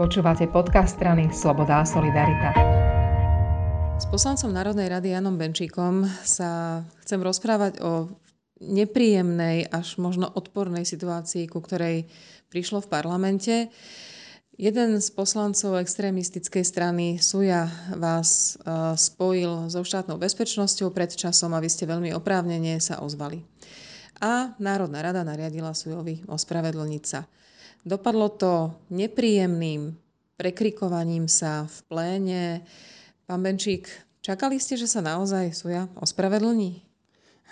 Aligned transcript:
Počúvate 0.00 0.48
podcast 0.48 0.96
strany 0.96 1.28
Sloboda 1.28 1.84
a 1.84 1.84
Solidarita. 1.84 2.56
S 4.00 4.08
poslancom 4.08 4.48
Národnej 4.48 4.88
rady 4.88 5.12
Janom 5.12 5.36
Benčíkom 5.36 6.08
sa 6.24 6.80
chcem 7.04 7.20
rozprávať 7.20 7.84
o 7.84 8.08
nepríjemnej, 8.64 9.68
až 9.68 10.00
možno 10.00 10.32
odpornej 10.32 10.88
situácii, 10.88 11.44
ku 11.52 11.60
ktorej 11.60 12.08
prišlo 12.48 12.80
v 12.80 12.88
parlamente. 12.88 13.68
Jeden 14.56 14.96
z 15.04 15.08
poslancov 15.12 15.76
extrémistickej 15.76 16.64
strany 16.64 17.20
Suja 17.20 17.68
vás 17.92 18.56
e, 18.56 18.96
spojil 18.96 19.68
so 19.68 19.84
štátnou 19.84 20.16
bezpečnosťou 20.16 20.96
pred 20.96 21.12
časom 21.12 21.52
a 21.52 21.60
vy 21.60 21.68
ste 21.68 21.84
veľmi 21.84 22.08
oprávnene 22.16 22.80
sa 22.80 23.04
ozvali. 23.04 23.44
A 24.24 24.56
Národná 24.56 25.04
rada 25.04 25.20
nariadila 25.28 25.76
Sujovi 25.76 26.24
ospravedlniť 26.24 27.04
sa. 27.04 27.28
Dopadlo 27.80 28.28
to 28.28 28.76
nepríjemným 28.92 29.96
prekrikovaním 30.36 31.28
sa 31.28 31.64
v 31.64 31.76
pléne. 31.88 32.42
Pán 33.24 33.40
Benčík, 33.40 33.88
čakali 34.20 34.60
ste, 34.60 34.76
že 34.76 34.88
sa 34.88 35.00
naozaj 35.04 35.52
Suja 35.56 35.88
ospravedlní? 35.96 36.80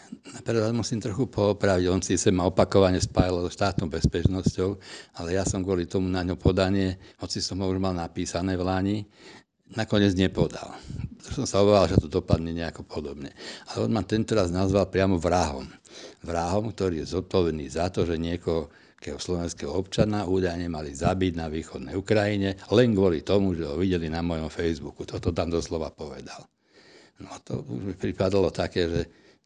Napríklad 0.08 0.72
musím 0.72 1.04
trochu 1.04 1.28
poopraviť, 1.28 1.84
on 1.92 2.00
si 2.00 2.16
sa 2.16 2.32
ma 2.32 2.48
opakovane 2.48 2.96
spájal 2.96 3.44
so 3.44 3.52
štátnou 3.52 3.92
bezpečnosťou, 3.92 4.80
ale 5.20 5.36
ja 5.36 5.44
som 5.44 5.60
kvôli 5.60 5.84
tomu 5.84 6.08
na 6.08 6.24
ňo 6.24 6.40
podanie, 6.40 6.96
hoci 7.20 7.44
som 7.44 7.60
ho 7.60 7.68
už 7.68 7.76
mal 7.76 7.92
napísané 7.92 8.56
v 8.56 8.64
Lani, 8.64 8.98
nakoniec 9.76 10.16
nepodal. 10.16 10.72
Som 11.28 11.44
sa 11.44 11.60
obával, 11.60 11.92
že 11.92 12.00
to 12.00 12.08
dopadne 12.08 12.56
nejako 12.56 12.88
podobne. 12.88 13.34
Ale 13.68 13.84
on 13.84 13.92
ma 13.92 14.00
tento 14.00 14.32
raz 14.32 14.48
nazval 14.48 14.88
priamo 14.88 15.20
vrahom. 15.20 15.68
Vrahom, 16.24 16.72
ktorý 16.72 17.04
je 17.04 17.12
zodpovedný 17.18 17.68
za 17.68 17.92
to, 17.92 18.08
že 18.08 18.16
niekoho 18.16 18.72
slovenského 18.98 19.70
občana 19.70 20.26
údajne 20.26 20.66
mali 20.66 20.90
zabiť 20.96 21.32
na 21.38 21.46
východnej 21.46 21.94
Ukrajine, 21.94 22.58
len 22.72 22.96
kvôli 22.96 23.22
tomu, 23.22 23.54
že 23.54 23.68
ho 23.68 23.76
videli 23.78 24.10
na 24.10 24.24
mojom 24.24 24.50
Facebooku. 24.50 25.04
Toto 25.04 25.30
tam 25.30 25.52
doslova 25.52 25.92
povedal. 25.92 26.48
No 27.22 27.34
to 27.44 27.62
už 27.66 27.82
mi 27.82 27.94
pripadalo 27.94 28.50
také, 28.50 28.88
že 28.88 29.02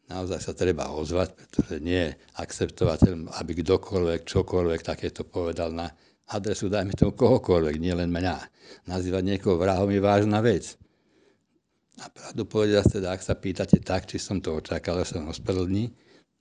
naozaj 0.09 0.39
sa 0.39 0.53
treba 0.53 0.93
ozvať, 0.93 1.37
pretože 1.37 1.81
nie 1.81 2.11
je 2.11 2.17
akceptovateľ, 2.37 3.33
aby 3.43 3.51
kdokoľvek, 3.59 4.21
čokoľvek 4.25 4.81
takéto 4.81 5.25
povedal 5.25 5.73
na 5.73 5.89
adresu, 6.31 6.71
dajme 6.71 6.95
tomu 6.95 7.11
kohokoľvek, 7.11 7.75
nie 7.81 7.93
len 7.95 8.09
mňa. 8.13 8.37
Nazývať 8.87 9.23
niekoho 9.25 9.59
vrahom 9.59 9.91
je 9.91 9.99
vážna 9.99 10.39
vec. 10.39 10.79
A 12.01 12.09
pravdu 12.09 12.47
povedať 12.47 12.99
teda, 12.99 13.13
ak 13.13 13.21
sa 13.21 13.37
pýtate 13.37 13.83
tak, 13.83 14.09
či 14.09 14.17
som 14.17 14.41
to 14.41 14.57
očakal, 14.57 14.97
že 15.03 15.13
som 15.13 15.29
ospravedlní, 15.29 15.93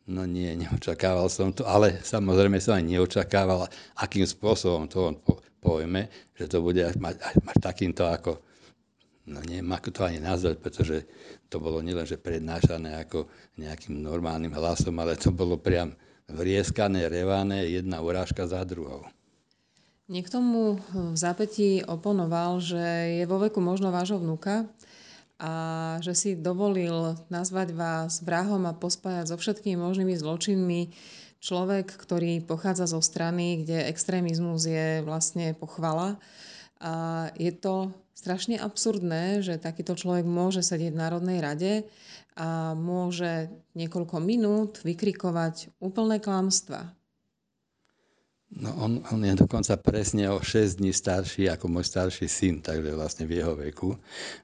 No 0.02 0.26
nie, 0.26 0.50
neočakával 0.58 1.30
som 1.30 1.54
to, 1.54 1.62
ale 1.62 2.02
samozrejme 2.02 2.58
som 2.58 2.74
aj 2.74 2.90
neočakával, 2.90 3.70
akým 4.02 4.26
spôsobom 4.26 4.90
to 4.90 4.98
on 4.98 5.14
po, 5.14 5.38
pojme, 5.62 6.10
že 6.34 6.50
to 6.50 6.58
bude 6.58 6.82
mať, 6.98 7.22
mať 7.46 7.56
takýmto 7.62 8.10
ako, 8.10 8.42
no 9.30 9.38
neviem 9.46 9.70
ako 9.70 9.88
to 9.94 10.02
ani 10.02 10.18
nazvať, 10.18 10.58
pretože 10.58 11.06
to 11.46 11.62
bolo 11.62 11.78
nielen, 11.78 12.02
že 12.02 12.18
prednášané 12.18 12.98
ako 12.98 13.30
nejakým 13.62 14.02
normálnym 14.02 14.50
hlasom, 14.50 14.98
ale 14.98 15.14
to 15.14 15.30
bolo 15.30 15.54
priam 15.54 15.94
vrieskané, 16.26 17.06
revané, 17.06 17.70
jedna 17.70 18.02
urážka 18.02 18.42
za 18.42 18.66
druhou. 18.66 19.06
Niekto 20.12 20.44
mu 20.44 20.76
v 20.92 21.16
zápätí 21.16 21.80
oponoval, 21.88 22.60
že 22.60 23.16
je 23.16 23.24
vo 23.24 23.40
veku 23.40 23.64
možno 23.64 23.88
vášho 23.88 24.20
vnúka, 24.20 24.68
a 25.42 25.52
že 25.98 26.12
si 26.14 26.30
dovolil 26.38 27.18
nazvať 27.26 27.74
vás 27.74 28.22
vrahom 28.22 28.62
a 28.68 28.76
pospájať 28.76 29.32
so 29.32 29.36
všetkými 29.40 29.74
možnými 29.74 30.14
zločinmi 30.14 30.94
človek, 31.42 31.90
ktorý 31.98 32.44
pochádza 32.46 32.86
zo 32.86 33.02
strany, 33.02 33.66
kde 33.66 33.90
extrémizmus 33.90 34.68
je 34.68 35.02
vlastne 35.02 35.56
pochvala. 35.58 36.20
A 36.78 37.26
je 37.34 37.50
to 37.50 37.90
strašne 38.14 38.54
absurdné, 38.54 39.42
že 39.42 39.58
takýto 39.58 39.98
človek 39.98 40.22
môže 40.22 40.62
sedieť 40.62 40.94
v 40.94 41.02
Národnej 41.02 41.38
rade 41.42 41.72
a 42.38 42.78
môže 42.78 43.50
niekoľko 43.74 44.22
minút 44.22 44.78
vykrikovať 44.86 45.74
úplné 45.82 46.22
klamstva, 46.22 46.86
No 48.52 48.68
on, 48.76 49.00
on 49.08 49.24
je 49.24 49.32
dokonca 49.32 49.80
presne 49.80 50.28
o 50.28 50.36
6 50.36 50.76
dní 50.76 50.92
starší 50.92 51.48
ako 51.48 51.72
môj 51.72 51.88
starší 51.88 52.28
syn, 52.28 52.60
takže 52.60 52.92
vlastne 52.92 53.24
v 53.24 53.40
jeho 53.40 53.56
veku. 53.56 53.96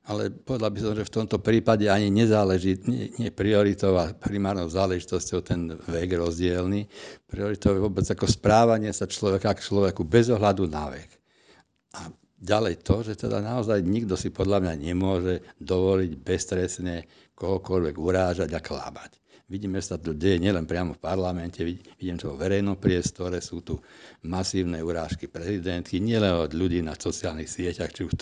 Ale 0.08 0.32
povedal 0.32 0.72
by 0.72 0.80
som, 0.80 0.92
že 0.96 1.04
v 1.04 1.14
tomto 1.20 1.36
prípade 1.44 1.84
ani 1.92 2.08
nezáleží, 2.08 2.80
nie, 2.88 3.12
nie 3.20 3.28
prioritou 3.28 4.00
a 4.00 4.16
primárnou 4.16 4.64
záležitosťou 4.64 5.41
ten 5.44 5.76
vek 5.76 6.16
rozdielny. 6.16 6.88
Prioritou 7.28 7.76
je 7.76 7.84
vôbec 7.84 8.08
ako 8.08 8.24
správanie 8.24 8.97
sa 8.97 9.04
človeka 9.04 9.52
k 9.52 9.64
človeku 9.68 10.08
bez 10.08 10.32
ohľadu 10.32 10.64
na 10.64 10.88
vek. 10.88 11.10
A 12.00 12.08
ďalej 12.41 12.80
to, 12.80 13.04
že 13.04 13.28
teda 13.28 13.44
naozaj 13.44 13.84
nikto 13.84 14.16
si 14.16 14.32
podľa 14.32 14.64
mňa 14.64 14.74
nemôže 14.88 15.44
dovoliť 15.60 16.12
bezstresne 16.16 17.04
kohokoľvek 17.36 17.94
urážať 18.00 18.56
a 18.56 18.64
klábať. 18.64 19.20
Vidíme, 19.48 19.81
že 19.81 19.97
sa 19.97 19.97
to 19.97 20.12
deje 20.12 20.36
nielen 20.36 20.69
priamo 20.69 20.92
v 20.92 21.00
parlamente, 21.00 21.64
vidím 21.64 22.20
to 22.20 22.32
vo 22.32 22.36
verejnom 22.36 22.76
priestore, 22.76 23.41
sú 23.41 23.64
tu 23.64 23.81
masívne 24.28 24.76
urážky 24.84 25.25
prezidentky, 25.25 26.04
nielen 26.04 26.44
od 26.44 26.53
ľudí 26.53 26.84
na 26.84 26.92
sociálnych 26.92 27.48
sieťach, 27.48 27.88
či 27.88 28.04
už 28.04 28.12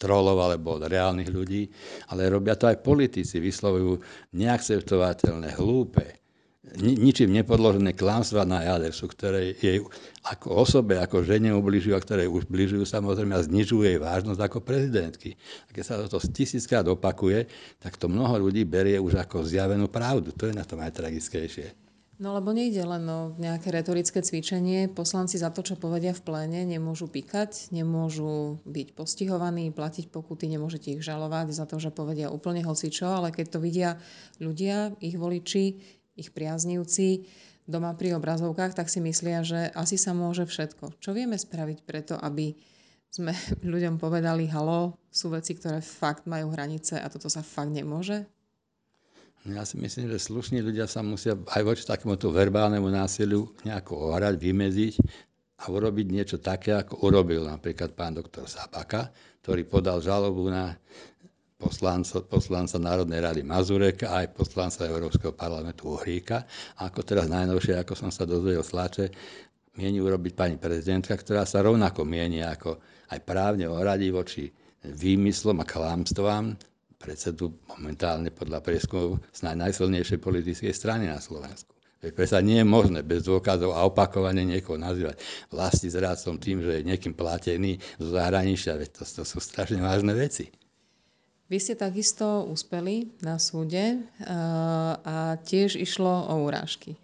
trolov, 0.00 0.36
alebo 0.40 0.80
od 0.80 0.88
reálnych 0.88 1.28
ľudí, 1.28 1.68
ale 2.08 2.32
robia 2.32 2.56
to 2.56 2.72
aj 2.72 2.80
politici, 2.80 3.36
vyslovujú 3.36 4.00
neakceptovateľné, 4.32 5.60
hlúpe, 5.60 6.21
ničím 6.78 7.34
nepodložené 7.34 7.90
klamstvá 7.98 8.46
na 8.46 8.62
adresu, 8.62 9.10
ktoré 9.10 9.58
jej 9.58 9.82
ako 10.22 10.62
osobe, 10.62 10.94
ako 11.02 11.26
žene 11.26 11.50
ubližujú 11.58 11.94
a 11.98 12.00
ktoré 12.00 12.30
ubližujú 12.30 12.86
samozrejme 12.86 13.34
a 13.34 13.42
znižujú 13.42 13.82
jej 13.82 13.98
vážnosť 13.98 14.40
ako 14.40 14.58
prezidentky. 14.62 15.34
A 15.66 15.74
keď 15.74 15.82
sa 15.82 15.94
to 16.06 16.22
tisíckrát 16.22 16.86
opakuje, 16.86 17.50
tak 17.82 17.98
to 17.98 18.06
mnoho 18.06 18.38
ľudí 18.38 18.62
berie 18.62 19.02
už 19.02 19.18
ako 19.18 19.42
zjavenú 19.42 19.90
pravdu. 19.90 20.30
To 20.38 20.46
je 20.46 20.54
na 20.54 20.62
tom 20.62 20.78
aj 20.78 20.94
tragickejšie. 20.94 21.82
No 22.22 22.38
lebo 22.38 22.54
nejde 22.54 22.86
len 22.86 23.02
o 23.10 23.34
nejaké 23.34 23.74
retorické 23.74 24.22
cvičenie. 24.22 24.86
Poslanci 24.86 25.42
za 25.42 25.50
to, 25.50 25.66
čo 25.66 25.74
povedia 25.74 26.14
v 26.14 26.22
pléne, 26.22 26.62
nemôžu 26.62 27.10
píkať, 27.10 27.74
nemôžu 27.74 28.62
byť 28.62 28.94
postihovaní, 28.94 29.74
platiť 29.74 30.06
pokuty, 30.06 30.46
nemôžete 30.46 30.94
ich 30.94 31.02
žalovať 31.02 31.50
za 31.50 31.66
to, 31.66 31.82
že 31.82 31.90
povedia 31.90 32.30
úplne 32.30 32.62
hocičo, 32.62 33.10
ale 33.10 33.34
keď 33.34 33.46
to 33.50 33.58
vidia 33.58 33.90
ľudia, 34.38 34.94
ich 35.02 35.18
voliči, 35.18 35.98
ich 36.16 36.30
priaznivci 36.30 37.26
doma 37.66 37.94
pri 37.94 38.18
obrazovkách, 38.18 38.74
tak 38.74 38.90
si 38.90 38.98
myslia, 39.00 39.46
že 39.46 39.70
asi 39.72 39.94
sa 39.94 40.12
môže 40.12 40.44
všetko. 40.44 40.98
Čo 40.98 41.14
vieme 41.14 41.38
spraviť 41.38 41.78
preto, 41.86 42.14
aby 42.18 42.54
sme 43.12 43.32
ľuďom 43.72 44.00
povedali, 44.00 44.48
halo, 44.50 44.98
sú 45.12 45.30
veci, 45.30 45.54
ktoré 45.54 45.84
fakt 45.84 46.26
majú 46.26 46.50
hranice 46.50 46.98
a 46.98 47.06
toto 47.12 47.30
sa 47.30 47.44
fakt 47.44 47.70
nemôže? 47.70 48.26
No 49.42 49.58
ja 49.58 49.66
si 49.66 49.74
myslím, 49.74 50.06
že 50.06 50.22
slušní 50.22 50.62
ľudia 50.62 50.86
sa 50.86 51.02
musia 51.02 51.34
aj 51.34 51.62
voči 51.66 51.82
takémuto 51.82 52.30
verbálnemu 52.30 52.86
násiliu 52.86 53.50
nejako 53.66 54.14
ohrať, 54.14 54.38
vymeziť 54.38 54.94
a 55.62 55.70
urobiť 55.70 56.06
niečo 56.14 56.38
také, 56.38 56.78
ako 56.78 57.10
urobil 57.10 57.42
napríklad 57.50 57.90
pán 57.94 58.14
doktor 58.14 58.46
Sabaka, 58.46 59.10
ktorý 59.42 59.66
podal 59.66 59.98
žalobu 59.98 60.46
na 60.46 60.78
poslanca, 61.62 62.18
poslanca 62.26 62.82
Národnej 62.82 63.22
rady 63.22 63.46
Mazureka 63.46 64.10
a 64.10 64.26
aj 64.26 64.34
poslanca 64.34 64.90
Európskeho 64.90 65.30
parlamentu 65.30 65.94
Uhríka. 65.94 66.42
A 66.82 66.90
ako 66.90 67.06
teraz 67.06 67.30
najnovšie, 67.30 67.78
ako 67.78 67.94
som 67.94 68.10
sa 68.10 68.26
dozvedel 68.26 68.66
sláče, 68.66 69.14
mieni 69.78 70.02
urobiť 70.02 70.32
pani 70.34 70.56
prezidentka, 70.58 71.14
ktorá 71.14 71.46
sa 71.46 71.62
rovnako 71.62 72.02
mieni 72.02 72.42
ako 72.42 72.82
aj 73.14 73.20
právne 73.22 73.70
ohradí 73.70 74.10
voči 74.10 74.50
výmyslom 74.82 75.62
a 75.62 75.66
klamstvám 75.68 76.58
predsedu 76.98 77.54
momentálne 77.66 78.30
podľa 78.30 78.62
prieskumov 78.62 79.22
z 79.34 79.46
najsilnejšej 79.46 80.18
politickej 80.22 80.74
strany 80.74 81.10
na 81.10 81.18
Slovensku. 81.18 81.74
Veď 82.02 82.18
predsa 82.18 82.38
nie 82.42 82.58
je 82.58 82.66
možné 82.66 83.06
bez 83.06 83.22
dôkazov 83.22 83.78
a 83.78 83.86
opakovane 83.86 84.42
niekoho 84.42 84.74
nazývať 84.74 85.22
vlasti 85.54 85.86
zrádcom 85.86 86.34
tým, 86.38 86.58
že 86.58 86.82
je 86.82 86.86
niekým 86.86 87.14
platený 87.14 87.78
zo 88.02 88.18
zahraničia. 88.18 88.74
Veď 88.74 89.02
to, 89.02 89.02
to 89.06 89.22
sú 89.22 89.38
strašne 89.38 89.78
vážne 89.78 90.10
veci. 90.10 90.50
Vy 91.52 91.60
ste 91.60 91.76
takisto 91.76 92.48
uspeli 92.48 93.12
na 93.20 93.36
súde 93.36 94.00
eh, 94.00 94.32
a 95.04 95.36
tiež 95.36 95.76
išlo 95.76 96.32
o 96.32 96.48
urážky. 96.48 96.96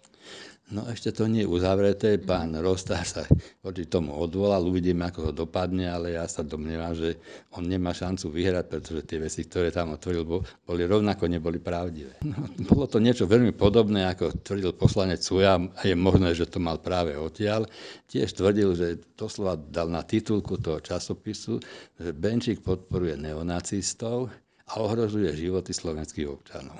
No 0.69 0.85
ešte 0.85 1.09
to 1.09 1.25
nie 1.25 1.41
je 1.41 1.49
uzavreté, 1.49 2.21
pán 2.21 2.53
Rostár 2.61 3.01
sa 3.01 3.25
voči 3.65 3.89
tomu 3.89 4.13
odvolal, 4.13 4.61
uvidíme, 4.69 5.09
ako 5.09 5.19
ho 5.25 5.31
dopadne, 5.33 5.89
ale 5.89 6.13
ja 6.13 6.29
sa 6.29 6.45
domnievam, 6.45 6.93
že 6.93 7.17
on 7.57 7.65
nemá 7.65 7.89
šancu 7.89 8.29
vyhrať, 8.29 8.65
pretože 8.69 9.01
tie 9.09 9.17
veci, 9.17 9.49
ktoré 9.49 9.73
tam 9.73 9.97
otvoril, 9.97 10.21
boli 10.61 10.83
rovnako 10.85 11.25
neboli 11.25 11.57
pravdivé. 11.57 12.21
No, 12.21 12.45
bolo 12.69 12.85
to 12.85 13.01
niečo 13.01 13.25
veľmi 13.25 13.49
podobné, 13.57 14.13
ako 14.13 14.45
tvrdil 14.45 14.77
poslanec 14.77 15.25
Suja 15.25 15.57
a 15.57 15.81
je 15.81 15.97
možné, 15.97 16.37
že 16.37 16.45
to 16.45 16.61
mal 16.61 16.77
práve 16.77 17.17
odtiaľ. 17.17 17.65
Tiež 18.05 18.37
tvrdil, 18.37 18.69
že 18.77 19.01
doslova 19.17 19.57
dal 19.57 19.89
na 19.89 20.05
titulku 20.05 20.61
toho 20.61 20.77
časopisu, 20.85 21.57
že 21.97 22.13
Benčík 22.13 22.61
podporuje 22.61 23.17
neonacistov 23.17 24.29
a 24.69 24.71
ohrozuje 24.77 25.33
životy 25.33 25.73
slovenských 25.73 26.29
občanov. 26.29 26.77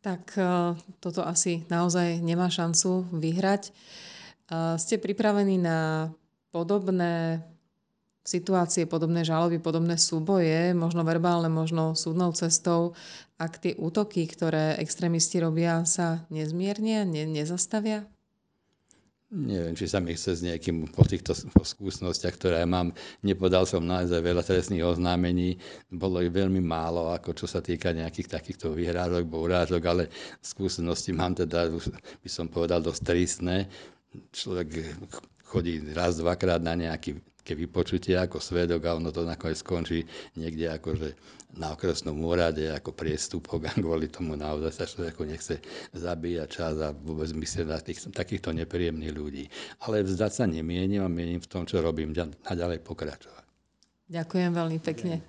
Tak 0.00 0.32
e, 0.36 0.42
toto 1.00 1.20
asi 1.20 1.68
naozaj 1.68 2.24
nemá 2.24 2.48
šancu 2.48 3.04
vyhrať. 3.12 3.68
E, 3.68 3.72
ste 4.80 4.96
pripravení 4.96 5.60
na 5.60 6.08
podobné 6.50 7.44
situácie, 8.24 8.84
podobné 8.84 9.24
žaloby, 9.24 9.60
podobné 9.60 9.96
súboje, 9.96 10.76
možno 10.76 11.04
verbálne, 11.04 11.48
možno 11.48 11.96
súdnou 11.96 12.32
cestou, 12.36 12.92
ak 13.40 13.60
tie 13.60 13.72
útoky, 13.80 14.28
ktoré 14.28 14.76
extrémisti 14.76 15.40
robia, 15.40 15.84
sa 15.88 16.28
nezmiernia, 16.28 17.08
ne, 17.08 17.24
nezastavia? 17.24 18.04
Neviem, 19.30 19.78
či 19.78 19.86
sa 19.86 20.02
mi 20.02 20.10
chce 20.10 20.42
s 20.42 20.42
nejakým 20.42 20.90
po 20.90 21.06
týchto 21.06 21.30
po 21.54 21.62
skúsenostiach, 21.62 22.34
ktoré 22.34 22.66
mám. 22.66 22.90
Nepodal 23.22 23.62
som 23.62 23.86
naozaj 23.86 24.18
veľa 24.18 24.42
trestných 24.42 24.82
oznámení. 24.82 25.54
Bolo 25.86 26.18
ich 26.18 26.34
veľmi 26.34 26.58
málo, 26.58 27.14
ako 27.14 27.38
čo 27.38 27.46
sa 27.46 27.62
týka 27.62 27.94
nejakých 27.94 28.26
takýchto 28.26 28.74
vyhrádok, 28.74 29.30
urážok, 29.30 29.82
ale 29.86 30.10
skúsenosti 30.42 31.14
mám 31.14 31.38
teda, 31.38 31.70
by 31.70 32.26
som 32.26 32.50
povedal, 32.50 32.82
dosť 32.82 33.06
tristné. 33.06 33.70
Človek 34.34 34.98
chodí 35.46 35.78
raz, 35.94 36.18
dvakrát 36.18 36.58
na 36.58 36.74
nejaký 36.74 37.22
ke 37.42 37.56
vypočutie 37.56 38.16
ako 38.16 38.38
svedok 38.38 38.84
a 38.86 38.96
ono 38.96 39.10
to 39.10 39.24
nakoniec 39.24 39.60
skončí 39.60 40.04
niekde 40.36 40.70
akože 40.76 41.08
na 41.58 41.74
okresnom 41.74 42.14
úrade 42.22 42.70
ako 42.70 42.94
priestupok 42.94 43.66
a 43.68 43.72
kvôli 43.74 44.06
tomu 44.06 44.38
naozaj 44.38 44.70
sa 44.70 44.84
človeku 44.86 45.26
nechce 45.26 45.58
zabíjať 45.96 46.48
čas 46.48 46.74
a 46.78 46.94
vôbec 46.94 47.30
myslieť 47.34 47.66
na 47.66 47.78
tých, 47.82 48.06
takýchto 48.12 48.54
nepríjemných 48.54 49.14
ľudí. 49.14 49.44
Ale 49.82 50.06
vzdať 50.06 50.32
sa 50.32 50.44
nemienim 50.46 51.02
a 51.02 51.10
mienim 51.10 51.42
v 51.42 51.50
tom, 51.50 51.66
čo 51.66 51.82
robím, 51.82 52.14
naďalej 52.46 52.84
pokračovať. 52.86 53.44
Ďakujem 54.10 54.50
veľmi 54.50 54.78
pekne. 54.82 55.22